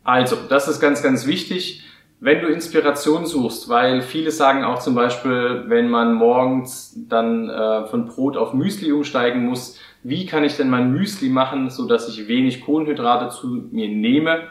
Also, 0.04 0.38
das 0.50 0.68
ist 0.68 0.80
ganz, 0.80 1.04
ganz 1.04 1.26
wichtig. 1.28 1.84
Wenn 2.20 2.42
du 2.42 2.48
Inspiration 2.48 3.26
suchst, 3.26 3.68
weil 3.68 4.02
viele 4.02 4.30
sagen 4.30 4.64
auch 4.64 4.80
zum 4.80 4.94
Beispiel, 4.94 5.64
wenn 5.68 5.90
man 5.90 6.14
morgens 6.14 6.96
dann 7.10 7.50
äh, 7.50 7.88
von 7.88 8.06
Brot 8.06 8.38
auf 8.38 8.54
Müsli 8.54 8.92
umsteigen 8.92 9.46
muss, 9.46 9.80
wie 10.04 10.26
kann 10.26 10.44
ich 10.44 10.56
denn 10.56 10.70
mein 10.70 10.92
Müsli 10.92 11.30
machen, 11.30 11.70
so 11.70 11.88
dass 11.88 12.08
ich 12.08 12.28
wenig 12.28 12.64
Kohlenhydrate 12.64 13.30
zu 13.30 13.68
mir 13.72 13.90
nehme? 13.90 14.48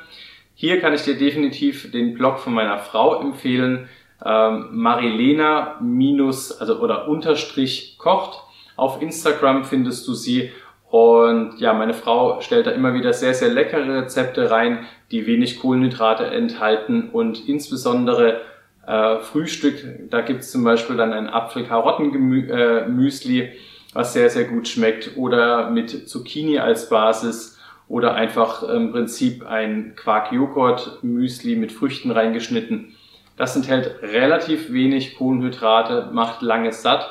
Hier 0.55 0.81
kann 0.81 0.95
ich 0.95 1.03
dir 1.03 1.17
definitiv 1.17 1.91
den 1.93 2.15
Blog 2.15 2.39
von 2.41 2.55
meiner 2.55 2.79
Frau 2.79 3.21
empfehlen, 3.21 3.89
ähm, 4.25 4.69
Marilena 4.73 5.77
minus, 5.81 6.53
also 6.53 6.81
oder 6.81 7.09
unterstrich 7.09 7.97
kocht. 7.99 8.43
Auf 8.77 9.01
Instagram 9.01 9.65
findest 9.65 10.07
du 10.07 10.15
sie 10.15 10.51
und 10.91 11.61
ja, 11.61 11.73
meine 11.73 11.95
Frau 11.95 12.41
stellt 12.41 12.67
da 12.67 12.73
immer 12.73 12.95
wieder 12.95 13.13
sehr, 13.13 13.35
sehr 13.35 13.51
leckere 13.51 14.03
Rezepte 14.03 14.51
rein, 14.51 14.87
die 15.13 15.25
wenig 15.27 15.61
Kohlenhydrate 15.61 16.27
enthalten 16.27 17.11
und 17.11 17.49
insbesondere 17.49 18.41
äh, 18.87 19.21
Frühstück, 19.21 20.11
da 20.11 20.21
gibt's 20.21 20.51
zum 20.51 20.65
Beispiel 20.65 20.97
dann 20.97 21.13
ein 21.13 21.29
Apfel-Karotten-Müsli, 21.29 23.41
äh, 23.41 23.53
was 23.95 24.15
sehr, 24.15 24.31
sehr 24.31 24.45
gut 24.45 24.67
schmeckt. 24.67 25.17
Oder 25.17 25.71
mit 25.71 26.09
Zucchini 26.09 26.59
als 26.59 26.89
Basis. 26.89 27.57
Oder 27.89 28.15
einfach 28.15 28.65
im 28.65 28.91
Prinzip 28.93 29.47
ein 29.47 29.95
Quark-Joghurt-Müsli 29.97 31.57
mit 31.57 31.73
Früchten 31.73 32.11
reingeschnitten. 32.11 32.97
Das 33.37 33.55
enthält 33.55 34.03
relativ 34.03 34.73
wenig 34.73 35.17
Kohlenhydrate, 35.17 36.09
macht 36.13 36.43
lange 36.43 36.73
satt 36.73 37.09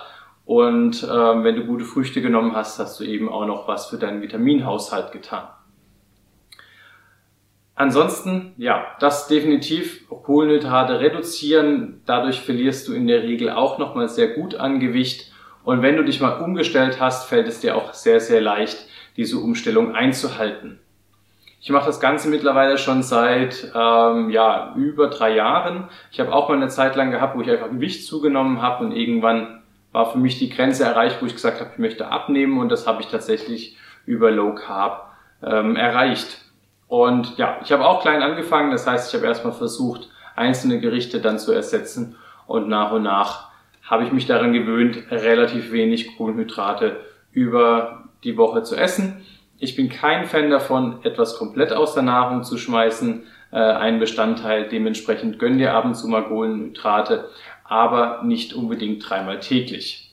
und 0.49 1.03
ähm, 1.03 1.43
wenn 1.43 1.57
du 1.57 1.65
gute 1.65 1.85
Früchte 1.85 2.23
genommen 2.23 2.55
hast, 2.55 2.79
hast 2.79 2.99
du 2.99 3.03
eben 3.03 3.29
auch 3.29 3.45
noch 3.45 3.67
was 3.67 3.85
für 3.85 3.97
deinen 3.97 4.23
Vitaminhaushalt 4.23 5.11
getan. 5.11 5.47
Ansonsten, 7.75 8.53
ja, 8.57 8.87
das 8.99 9.27
definitiv 9.27 10.09
Kohlenhydrate 10.09 11.01
reduzieren. 11.01 12.01
Dadurch 12.07 12.41
verlierst 12.41 12.87
du 12.87 12.93
in 12.93 13.05
der 13.05 13.21
Regel 13.21 13.51
auch 13.51 13.77
nochmal 13.77 14.09
sehr 14.09 14.29
gut 14.29 14.55
an 14.55 14.79
Gewicht. 14.79 15.31
Und 15.63 15.83
wenn 15.83 15.97
du 15.97 16.03
dich 16.03 16.19
mal 16.19 16.41
umgestellt 16.41 16.99
hast, 16.99 17.29
fällt 17.29 17.47
es 17.47 17.59
dir 17.59 17.75
auch 17.75 17.93
sehr, 17.93 18.19
sehr 18.19 18.41
leicht, 18.41 18.87
diese 19.17 19.37
Umstellung 19.37 19.93
einzuhalten. 19.93 20.79
Ich 21.61 21.69
mache 21.69 21.85
das 21.85 21.99
Ganze 21.99 22.27
mittlerweile 22.27 22.79
schon 22.79 23.03
seit 23.03 23.71
ähm, 23.75 24.31
ja, 24.31 24.73
über 24.75 25.11
drei 25.11 25.35
Jahren. 25.35 25.89
Ich 26.11 26.19
habe 26.19 26.33
auch 26.33 26.49
mal 26.49 26.57
eine 26.57 26.69
Zeit 26.69 26.95
lang 26.95 27.11
gehabt, 27.11 27.37
wo 27.37 27.41
ich 27.41 27.51
einfach 27.51 27.69
Gewicht 27.69 28.07
zugenommen 28.07 28.63
habe 28.63 28.83
und 28.83 28.93
irgendwann 28.93 29.58
war 29.91 30.11
für 30.11 30.17
mich 30.17 30.37
die 30.37 30.49
Grenze 30.49 30.83
erreicht, 30.83 31.21
wo 31.21 31.25
ich 31.25 31.33
gesagt 31.33 31.59
habe, 31.59 31.71
ich 31.73 31.79
möchte 31.79 32.09
abnehmen 32.09 32.59
und 32.59 32.69
das 32.69 32.87
habe 32.87 33.01
ich 33.01 33.07
tatsächlich 33.07 33.77
über 34.05 34.31
Low 34.31 34.53
Carb 34.53 35.11
ähm, 35.43 35.75
erreicht. 35.75 36.41
Und 36.87 37.37
ja, 37.37 37.59
ich 37.63 37.71
habe 37.71 37.85
auch 37.85 38.01
klein 38.01 38.21
angefangen, 38.21 38.71
das 38.71 38.87
heißt, 38.87 39.09
ich 39.09 39.19
habe 39.19 39.27
erstmal 39.27 39.53
versucht, 39.53 40.09
einzelne 40.35 40.79
Gerichte 40.79 41.19
dann 41.19 41.39
zu 41.39 41.51
ersetzen 41.51 42.15
und 42.47 42.67
nach 42.67 42.91
und 42.91 43.03
nach 43.03 43.49
habe 43.83 44.03
ich 44.03 44.11
mich 44.11 44.27
daran 44.27 44.53
gewöhnt, 44.53 44.99
relativ 45.09 45.71
wenig 45.71 46.15
Kohlenhydrate 46.17 46.97
über 47.31 48.03
die 48.23 48.37
Woche 48.37 48.63
zu 48.63 48.75
essen. 48.75 49.25
Ich 49.57 49.75
bin 49.75 49.89
kein 49.89 50.25
Fan 50.25 50.49
davon, 50.49 50.99
etwas 51.03 51.37
komplett 51.37 51.73
aus 51.73 51.93
der 51.93 52.03
Nahrung 52.03 52.43
zu 52.43 52.57
schmeißen, 52.57 53.23
äh, 53.51 53.57
einen 53.57 53.99
Bestandteil. 53.99 54.69
Dementsprechend 54.69 55.39
gönn 55.39 55.57
dir 55.57 55.73
ab 55.73 55.85
und 55.85 55.95
zu 55.95 56.07
mal 56.07 56.23
Kohlenhydrate 56.23 57.29
aber 57.69 58.23
nicht 58.23 58.53
unbedingt 58.53 59.07
dreimal 59.07 59.39
täglich. 59.39 60.11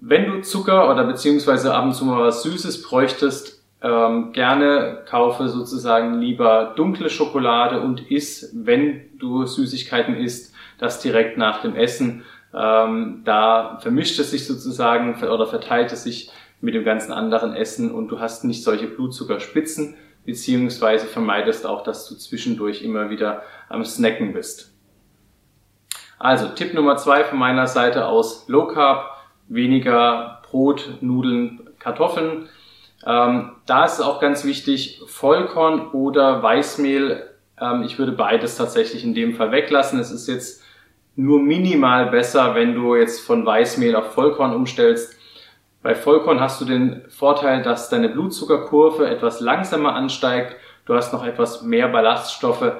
Wenn 0.00 0.26
du 0.26 0.42
Zucker 0.42 0.92
oder 0.92 1.04
beziehungsweise 1.04 1.74
ab 1.74 1.86
und 1.86 1.94
zu 1.94 2.04
mal 2.04 2.20
was 2.20 2.42
Süßes 2.42 2.82
bräuchtest, 2.82 3.64
ähm, 3.82 4.32
gerne 4.32 5.04
kaufe 5.08 5.48
sozusagen 5.48 6.20
lieber 6.20 6.74
dunkle 6.76 7.08
Schokolade 7.08 7.80
und 7.80 8.10
iss, 8.10 8.52
wenn 8.54 9.18
du 9.18 9.46
Süßigkeiten 9.46 10.14
isst, 10.14 10.54
das 10.78 11.00
direkt 11.00 11.38
nach 11.38 11.62
dem 11.62 11.74
Essen. 11.74 12.24
Ähm, 12.54 13.22
da 13.24 13.78
vermischt 13.80 14.18
es 14.18 14.30
sich 14.30 14.46
sozusagen 14.46 15.20
oder 15.22 15.46
verteilt 15.46 15.90
es 15.90 16.04
sich 16.04 16.30
mit 16.60 16.74
dem 16.74 16.84
ganzen 16.84 17.12
anderen 17.12 17.54
Essen 17.54 17.90
und 17.90 18.08
du 18.08 18.20
hast 18.20 18.44
nicht 18.44 18.62
solche 18.62 18.88
Blutzuckerspitzen, 18.88 19.94
beziehungsweise 20.26 21.06
vermeidest 21.06 21.66
auch, 21.66 21.82
dass 21.82 22.08
du 22.08 22.14
zwischendurch 22.14 22.82
immer 22.82 23.10
wieder 23.10 23.42
am 23.68 23.84
Snacken 23.84 24.34
bist. 24.34 24.77
Also 26.18 26.48
Tipp 26.48 26.74
Nummer 26.74 26.96
zwei 26.96 27.24
von 27.24 27.38
meiner 27.38 27.66
Seite 27.66 28.06
aus 28.06 28.48
Low 28.48 28.66
Carb, 28.66 29.10
weniger 29.48 30.42
Brot, 30.42 30.98
Nudeln, 31.00 31.68
Kartoffeln. 31.78 32.48
Ähm, 33.06 33.52
da 33.66 33.84
ist 33.84 34.00
auch 34.00 34.20
ganz 34.20 34.44
wichtig, 34.44 35.00
Vollkorn 35.06 35.90
oder 35.92 36.42
Weißmehl. 36.42 37.30
Ähm, 37.60 37.82
ich 37.84 37.98
würde 37.98 38.12
beides 38.12 38.56
tatsächlich 38.56 39.04
in 39.04 39.14
dem 39.14 39.34
Fall 39.34 39.52
weglassen. 39.52 40.00
Es 40.00 40.10
ist 40.10 40.26
jetzt 40.26 40.62
nur 41.14 41.40
minimal 41.40 42.06
besser, 42.06 42.54
wenn 42.54 42.74
du 42.74 42.94
jetzt 42.94 43.20
von 43.20 43.46
Weißmehl 43.46 43.94
auf 43.94 44.12
Vollkorn 44.12 44.54
umstellst. 44.54 45.16
Bei 45.82 45.94
Vollkorn 45.94 46.40
hast 46.40 46.60
du 46.60 46.64
den 46.64 47.02
Vorteil, 47.08 47.62
dass 47.62 47.88
deine 47.88 48.08
Blutzuckerkurve 48.08 49.08
etwas 49.08 49.40
langsamer 49.40 49.94
ansteigt. 49.94 50.56
Du 50.86 50.94
hast 50.94 51.12
noch 51.12 51.24
etwas 51.24 51.62
mehr 51.62 51.88
Ballaststoffe 51.88 52.72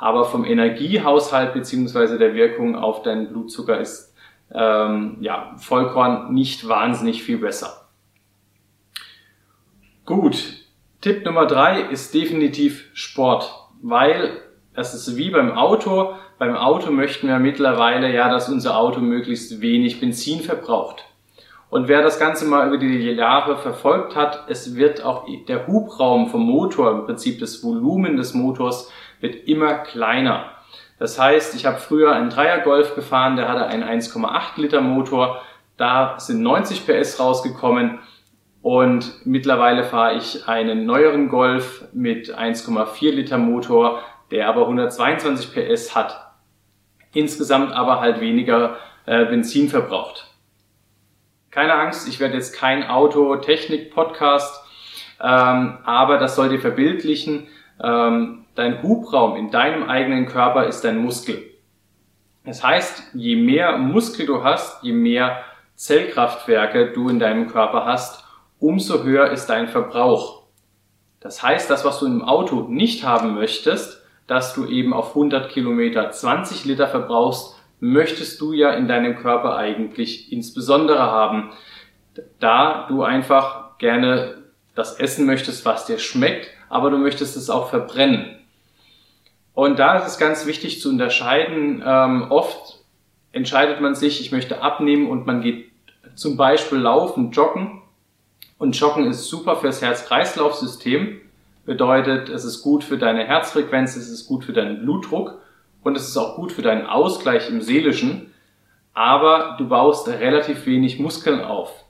aber 0.00 0.24
vom 0.24 0.46
Energiehaushalt 0.46 1.52
beziehungsweise 1.52 2.18
der 2.18 2.34
Wirkung 2.34 2.74
auf 2.74 3.02
deinen 3.02 3.28
Blutzucker 3.28 3.78
ist 3.78 4.14
ähm, 4.52 5.18
ja, 5.20 5.54
Vollkorn 5.58 6.32
nicht 6.32 6.66
wahnsinnig 6.66 7.22
viel 7.22 7.38
besser. 7.38 7.88
Gut, 10.06 10.54
Tipp 11.02 11.24
Nummer 11.24 11.46
drei 11.46 11.82
ist 11.82 12.14
definitiv 12.14 12.88
Sport, 12.94 13.54
weil 13.82 14.40
das 14.74 14.94
ist 14.94 15.16
wie 15.16 15.30
beim 15.30 15.52
Auto. 15.52 16.14
Beim 16.38 16.56
Auto 16.56 16.90
möchten 16.90 17.28
wir 17.28 17.38
mittlerweile 17.38 18.12
ja, 18.12 18.30
dass 18.30 18.48
unser 18.48 18.78
Auto 18.78 19.00
möglichst 19.00 19.60
wenig 19.60 20.00
Benzin 20.00 20.40
verbraucht. 20.40 21.04
Und 21.68 21.86
wer 21.86 22.02
das 22.02 22.18
Ganze 22.18 22.46
mal 22.46 22.66
über 22.66 22.78
die 22.78 23.10
Jahre 23.10 23.58
verfolgt 23.58 24.16
hat, 24.16 24.46
es 24.48 24.74
wird 24.74 25.04
auch 25.04 25.26
der 25.46 25.66
Hubraum 25.66 26.28
vom 26.28 26.42
Motor, 26.42 26.90
im 26.90 27.04
Prinzip 27.04 27.38
das 27.38 27.62
Volumen 27.62 28.16
des 28.16 28.34
Motors, 28.34 28.90
wird 29.20 29.48
immer 29.48 29.74
kleiner. 29.74 30.46
Das 30.98 31.18
heißt, 31.18 31.54
ich 31.54 31.64
habe 31.64 31.78
früher 31.78 32.12
einen 32.12 32.30
Dreier 32.30 32.58
Golf 32.58 32.94
gefahren, 32.94 33.36
der 33.36 33.48
hatte 33.48 33.66
einen 33.66 33.82
1,8 33.82 34.60
Liter 34.60 34.80
Motor. 34.80 35.40
Da 35.76 36.18
sind 36.18 36.42
90 36.42 36.86
PS 36.86 37.18
rausgekommen 37.18 38.00
und 38.62 39.24
mittlerweile 39.24 39.84
fahre 39.84 40.16
ich 40.16 40.46
einen 40.46 40.84
neueren 40.84 41.28
Golf 41.28 41.86
mit 41.92 42.36
1,4 42.36 43.12
Liter 43.12 43.38
Motor, 43.38 44.02
der 44.30 44.48
aber 44.48 44.62
122 44.62 45.54
PS 45.54 45.96
hat. 45.96 46.32
Insgesamt 47.14 47.72
aber 47.72 48.00
halt 48.00 48.20
weniger 48.20 48.76
äh, 49.06 49.24
Benzin 49.24 49.68
verbraucht. 49.70 50.26
Keine 51.50 51.74
Angst, 51.74 52.06
ich 52.08 52.20
werde 52.20 52.34
jetzt 52.34 52.54
kein 52.54 52.86
Auto-Technik-Podcast, 52.86 54.62
ähm, 55.20 55.78
aber 55.84 56.18
das 56.18 56.36
soll 56.36 56.50
dir 56.50 56.60
verbildlichen. 56.60 57.48
Ähm, 57.82 58.44
dein 58.60 58.82
Hubraum 58.82 59.36
in 59.36 59.50
deinem 59.50 59.88
eigenen 59.88 60.26
Körper 60.26 60.66
ist 60.66 60.82
dein 60.82 60.98
Muskel. 60.98 61.42
Das 62.44 62.62
heißt, 62.62 63.14
je 63.14 63.36
mehr 63.36 63.78
Muskel 63.78 64.26
du 64.26 64.44
hast, 64.44 64.82
je 64.82 64.92
mehr 64.92 65.42
Zellkraftwerke 65.74 66.92
du 66.92 67.08
in 67.08 67.18
deinem 67.18 67.48
Körper 67.48 67.86
hast, 67.86 68.24
umso 68.58 69.02
höher 69.02 69.30
ist 69.30 69.46
dein 69.46 69.68
Verbrauch. 69.68 70.42
Das 71.20 71.42
heißt, 71.42 71.70
das, 71.70 71.84
was 71.84 72.00
du 72.00 72.06
im 72.06 72.22
Auto 72.22 72.62
nicht 72.68 73.04
haben 73.04 73.34
möchtest, 73.34 74.02
dass 74.26 74.54
du 74.54 74.66
eben 74.66 74.92
auf 74.92 75.10
100 75.10 75.50
Kilometer 75.50 76.10
20 76.10 76.64
Liter 76.64 76.88
verbrauchst, 76.88 77.56
möchtest 77.80 78.40
du 78.40 78.52
ja 78.52 78.72
in 78.72 78.88
deinem 78.88 79.16
Körper 79.16 79.56
eigentlich 79.56 80.32
insbesondere 80.32 81.00
haben, 81.00 81.50
da 82.38 82.86
du 82.88 83.02
einfach 83.02 83.78
gerne 83.78 84.44
das 84.74 85.00
essen 85.00 85.26
möchtest, 85.26 85.64
was 85.64 85.86
dir 85.86 85.98
schmeckt, 85.98 86.48
aber 86.68 86.90
du 86.90 86.98
möchtest 86.98 87.36
es 87.36 87.50
auch 87.50 87.70
verbrennen. 87.70 88.39
Und 89.54 89.78
da 89.78 89.96
ist 89.96 90.06
es 90.06 90.18
ganz 90.18 90.46
wichtig 90.46 90.80
zu 90.80 90.88
unterscheiden. 90.88 91.82
Ähm, 91.84 92.26
oft 92.30 92.80
entscheidet 93.32 93.80
man 93.80 93.94
sich, 93.94 94.20
ich 94.20 94.32
möchte 94.32 94.62
abnehmen 94.62 95.08
und 95.08 95.26
man 95.26 95.40
geht 95.42 95.70
zum 96.14 96.36
Beispiel 96.36 96.78
laufen, 96.78 97.30
joggen. 97.30 97.82
Und 98.58 98.78
joggen 98.78 99.06
ist 99.06 99.26
super 99.26 99.56
fürs 99.56 99.82
Herz-Kreislauf-System. 99.82 101.20
Bedeutet, 101.64 102.28
es 102.28 102.44
ist 102.44 102.62
gut 102.62 102.84
für 102.84 102.98
deine 102.98 103.24
Herzfrequenz, 103.24 103.96
es 103.96 104.10
ist 104.10 104.26
gut 104.26 104.44
für 104.44 104.52
deinen 104.52 104.82
Blutdruck 104.82 105.40
und 105.82 105.96
es 105.96 106.08
ist 106.08 106.16
auch 106.16 106.36
gut 106.36 106.52
für 106.52 106.62
deinen 106.62 106.86
Ausgleich 106.86 107.48
im 107.48 107.60
Seelischen, 107.60 108.32
aber 108.92 109.56
du 109.58 109.68
baust 109.68 110.08
relativ 110.08 110.66
wenig 110.66 110.98
Muskeln 110.98 111.40
auf. 111.40 111.84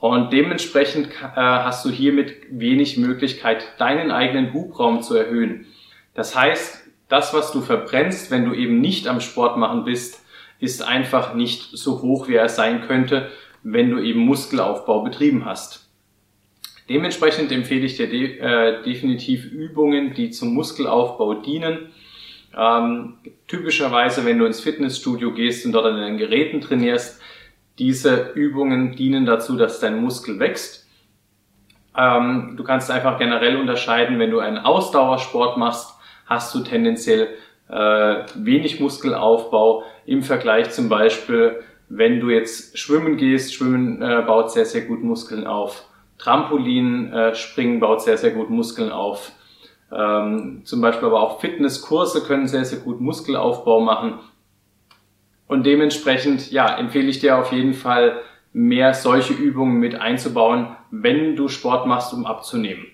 Und 0.00 0.32
dementsprechend 0.32 1.08
äh, 1.08 1.36
hast 1.36 1.84
du 1.84 1.90
hiermit 1.90 2.34
wenig 2.50 2.96
Möglichkeit, 2.96 3.64
deinen 3.78 4.10
eigenen 4.10 4.52
Hubraum 4.52 5.02
zu 5.02 5.16
erhöhen. 5.16 5.66
Das 6.14 6.36
heißt, 6.36 6.84
das, 7.08 7.34
was 7.34 7.52
du 7.52 7.60
verbrennst, 7.60 8.30
wenn 8.30 8.44
du 8.44 8.54
eben 8.54 8.80
nicht 8.80 9.06
am 9.08 9.20
Sport 9.20 9.56
machen 9.58 9.84
bist, 9.84 10.24
ist 10.60 10.82
einfach 10.82 11.34
nicht 11.34 11.70
so 11.72 12.00
hoch, 12.00 12.28
wie 12.28 12.34
er 12.34 12.48
sein 12.48 12.82
könnte, 12.86 13.30
wenn 13.62 13.90
du 13.90 13.98
eben 13.98 14.20
Muskelaufbau 14.20 15.02
betrieben 15.02 15.44
hast. 15.44 15.88
Dementsprechend 16.88 17.50
empfehle 17.50 17.86
ich 17.86 17.96
dir 17.96 18.08
de 18.08 18.38
äh, 18.38 18.82
definitiv 18.82 19.46
Übungen, 19.46 20.14
die 20.14 20.30
zum 20.30 20.54
Muskelaufbau 20.54 21.34
dienen. 21.34 21.92
Ähm, 22.56 23.14
typischerweise, 23.48 24.24
wenn 24.24 24.38
du 24.38 24.44
ins 24.44 24.60
Fitnessstudio 24.60 25.32
gehst 25.32 25.64
und 25.66 25.72
dort 25.72 25.86
an 25.86 25.96
den 25.96 26.18
Geräten 26.18 26.60
trainierst, 26.60 27.20
diese 27.78 28.32
Übungen 28.34 28.94
dienen 28.94 29.26
dazu, 29.26 29.56
dass 29.56 29.80
dein 29.80 30.00
Muskel 30.00 30.38
wächst. 30.38 30.86
Ähm, 31.96 32.54
du 32.56 32.64
kannst 32.64 32.90
einfach 32.90 33.18
generell 33.18 33.56
unterscheiden, 33.56 34.18
wenn 34.18 34.30
du 34.30 34.40
einen 34.40 34.58
Ausdauersport 34.58 35.56
machst, 35.56 35.93
hast 36.26 36.54
du 36.54 36.60
tendenziell 36.60 37.28
äh, 37.68 38.24
wenig 38.34 38.80
Muskelaufbau 38.80 39.84
im 40.06 40.22
Vergleich 40.22 40.70
zum 40.70 40.88
Beispiel, 40.88 41.60
wenn 41.88 42.20
du 42.20 42.30
jetzt 42.30 42.78
schwimmen 42.78 43.16
gehst. 43.16 43.54
Schwimmen 43.54 44.02
äh, 44.02 44.22
baut 44.26 44.50
sehr, 44.52 44.66
sehr 44.66 44.82
gut 44.82 45.02
Muskeln 45.02 45.46
auf. 45.46 45.84
Trampolin 46.18 47.12
äh, 47.12 47.34
springen 47.34 47.80
baut 47.80 48.02
sehr, 48.02 48.18
sehr 48.18 48.30
gut 48.30 48.50
Muskeln 48.50 48.90
auf. 48.90 49.32
Ähm, 49.92 50.62
zum 50.64 50.80
Beispiel 50.80 51.08
aber 51.08 51.20
auch 51.20 51.40
Fitnesskurse 51.40 52.22
können 52.22 52.46
sehr, 52.46 52.64
sehr 52.64 52.80
gut 52.80 53.00
Muskelaufbau 53.00 53.80
machen. 53.80 54.18
Und 55.46 55.66
dementsprechend, 55.66 56.50
ja, 56.50 56.76
empfehle 56.78 57.08
ich 57.08 57.20
dir 57.20 57.38
auf 57.38 57.52
jeden 57.52 57.74
Fall, 57.74 58.20
mehr 58.52 58.94
solche 58.94 59.34
Übungen 59.34 59.78
mit 59.78 60.00
einzubauen, 60.00 60.76
wenn 60.90 61.36
du 61.36 61.48
Sport 61.48 61.86
machst, 61.86 62.14
um 62.14 62.24
abzunehmen. 62.24 62.86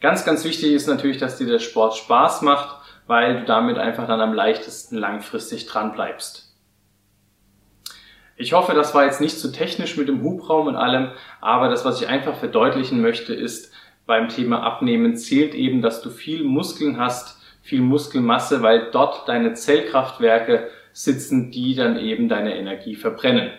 Ganz, 0.00 0.24
ganz 0.24 0.44
wichtig 0.44 0.72
ist 0.72 0.86
natürlich, 0.86 1.18
dass 1.18 1.38
dir 1.38 1.46
der 1.46 1.58
Sport 1.58 1.96
Spaß 1.96 2.42
macht, 2.42 2.76
weil 3.06 3.40
du 3.40 3.44
damit 3.44 3.78
einfach 3.78 4.06
dann 4.06 4.20
am 4.20 4.34
leichtesten 4.34 4.96
langfristig 4.96 5.66
dran 5.66 5.92
bleibst. 5.92 6.54
Ich 8.36 8.52
hoffe, 8.52 8.74
das 8.74 8.94
war 8.94 9.04
jetzt 9.04 9.22
nicht 9.22 9.38
zu 9.38 9.50
technisch 9.50 9.96
mit 9.96 10.08
dem 10.08 10.22
Hubraum 10.22 10.66
und 10.66 10.76
allem, 10.76 11.12
aber 11.40 11.70
das, 11.70 11.86
was 11.86 12.02
ich 12.02 12.08
einfach 12.08 12.36
verdeutlichen 12.36 13.00
möchte, 13.00 13.32
ist, 13.32 13.72
beim 14.04 14.28
Thema 14.28 14.62
Abnehmen 14.62 15.16
zählt 15.16 15.54
eben, 15.54 15.80
dass 15.80 16.02
du 16.02 16.10
viel 16.10 16.44
Muskeln 16.44 16.98
hast, 16.98 17.40
viel 17.62 17.80
Muskelmasse, 17.80 18.62
weil 18.62 18.90
dort 18.92 19.26
deine 19.28 19.54
Zellkraftwerke 19.54 20.68
sitzen, 20.92 21.50
die 21.50 21.74
dann 21.74 21.98
eben 21.98 22.28
deine 22.28 22.56
Energie 22.56 22.94
verbrennen. 22.94 23.50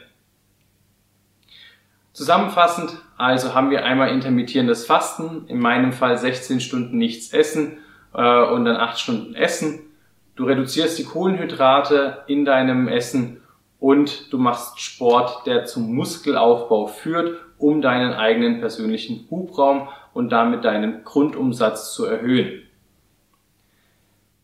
Zusammenfassend, 2.17 2.97
also 3.15 3.53
haben 3.53 3.69
wir 3.69 3.85
einmal 3.85 4.09
intermittierendes 4.09 4.87
Fasten, 4.87 5.45
in 5.49 5.59
meinem 5.59 5.91
Fall 5.91 6.17
16 6.17 6.61
Stunden 6.61 6.97
nichts 6.97 7.31
essen 7.31 7.77
äh, 8.11 8.43
und 8.43 8.65
dann 8.65 8.77
8 8.77 8.97
Stunden 8.97 9.35
essen. 9.35 9.81
Du 10.35 10.45
reduzierst 10.45 10.97
die 10.97 11.03
Kohlenhydrate 11.03 12.23
in 12.25 12.43
deinem 12.43 12.87
Essen 12.87 13.43
und 13.79 14.33
du 14.33 14.39
machst 14.39 14.79
Sport, 14.79 15.45
der 15.45 15.65
zum 15.65 15.93
Muskelaufbau 15.93 16.87
führt, 16.87 17.37
um 17.59 17.83
deinen 17.83 18.13
eigenen 18.13 18.61
persönlichen 18.61 19.27
Hubraum 19.29 19.87
und 20.15 20.31
damit 20.31 20.65
deinen 20.65 21.03
Grundumsatz 21.03 21.93
zu 21.93 22.05
erhöhen. 22.05 22.63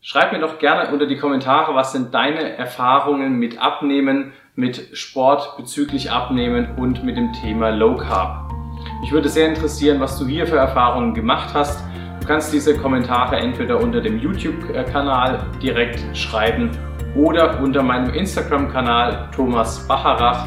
Schreib 0.00 0.30
mir 0.30 0.38
doch 0.38 0.60
gerne 0.60 0.92
unter 0.92 1.06
die 1.06 1.18
Kommentare, 1.18 1.74
was 1.74 1.90
sind 1.90 2.14
deine 2.14 2.56
Erfahrungen 2.56 3.40
mit 3.40 3.60
Abnehmen, 3.60 4.32
mit 4.56 4.96
Sport 4.96 5.56
bezüglich 5.56 6.12
Abnehmen 6.12 6.76
und 6.76 7.02
mit 7.02 7.16
dem 7.16 7.32
Thema 7.32 7.70
Low 7.70 7.96
Carb. 7.96 8.52
Mich 9.00 9.10
würde 9.10 9.28
sehr 9.28 9.48
interessieren, 9.48 9.98
was 9.98 10.16
du 10.18 10.26
hier 10.26 10.46
für 10.46 10.56
Erfahrungen 10.56 11.12
gemacht 11.12 11.52
hast. 11.52 11.82
Du 12.20 12.26
kannst 12.28 12.52
diese 12.52 12.76
Kommentare 12.76 13.36
entweder 13.36 13.80
unter 13.80 14.00
dem 14.00 14.20
YouTube-Kanal 14.20 15.44
direkt 15.60 16.16
schreiben 16.16 16.70
oder 17.16 17.60
unter 17.60 17.82
meinem 17.82 18.14
Instagram-Kanal 18.14 19.28
Thomas 19.34 19.86
Bacharach. 19.88 20.46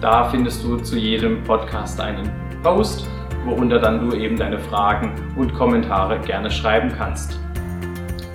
Da 0.00 0.24
findest 0.24 0.62
du 0.62 0.76
zu 0.76 0.96
jedem 0.96 1.42
Podcast 1.42 2.00
einen 2.00 2.30
Post, 2.62 3.08
worunter 3.44 3.80
dann 3.80 4.08
du 4.08 4.16
eben 4.16 4.36
deine 4.36 4.58
Fragen 4.60 5.12
und 5.36 5.52
Kommentare 5.52 6.20
gerne 6.20 6.50
schreiben 6.50 6.92
kannst. 6.96 7.40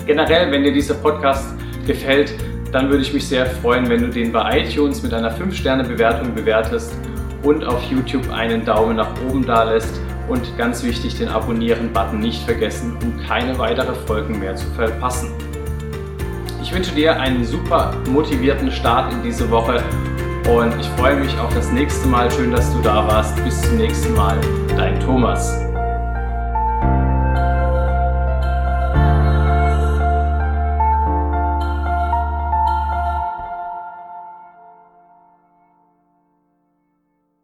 Generell, 0.06 0.52
wenn 0.52 0.64
dir 0.64 0.74
dieser 0.74 0.96
Podcast 0.96 1.58
gefällt, 1.86 2.36
dann 2.72 2.90
würde 2.90 3.02
ich 3.02 3.14
mich 3.14 3.28
sehr 3.28 3.46
freuen, 3.46 3.90
wenn 3.90 4.02
du 4.02 4.10
den 4.10 4.32
bei 4.32 4.60
iTunes 4.60 5.02
mit 5.04 5.14
einer 5.14 5.32
5-Sterne-Bewertung 5.32 6.34
bewertest 6.34 6.94
und 7.44 7.64
auf 7.66 7.82
YouTube 7.90 8.30
einen 8.32 8.66
Daumen 8.66 8.98
nach 8.98 9.10
oben 9.28 9.46
da 9.46 9.64
lässt 9.64 10.02
und 10.28 10.58
ganz 10.58 10.84
wichtig 10.84 11.18
den 11.18 11.30
Abonnieren-Button 11.30 12.20
nicht 12.20 12.44
vergessen, 12.44 12.98
um 13.02 13.18
keine 13.26 13.58
weiteren 13.58 13.96
Folgen 14.06 14.40
mehr 14.40 14.56
zu 14.56 14.68
verpassen. 14.72 15.32
Ich 16.62 16.74
wünsche 16.74 16.94
dir 16.94 17.20
einen 17.20 17.46
super 17.46 17.94
motivierten 18.10 18.72
Start 18.72 19.14
in 19.14 19.24
diese 19.24 19.50
Woche 19.50 19.82
und 20.50 20.74
ich 20.80 20.88
freue 20.98 21.16
mich 21.16 21.38
auf 21.40 21.54
das 21.54 21.72
nächste 21.72 22.08
Mal. 22.08 22.30
Schön, 22.32 22.52
dass 22.52 22.72
du 22.74 22.82
da 22.82 23.08
warst. 23.08 23.42
Bis 23.44 23.62
zum 23.62 23.78
nächsten 23.78 24.14
Mal. 24.16 24.38
Dein 24.76 25.00
Thomas. 25.00 25.67